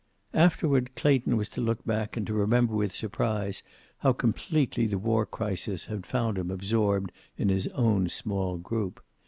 [0.33, 3.61] Afterward Clayton was to look back and to remember with surprise
[3.99, 9.03] how completely the war crisis had found him absorbed in his own small group.